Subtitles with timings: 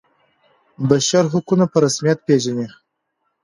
[0.89, 2.67] بشر حقونه په رسمیت پيژني.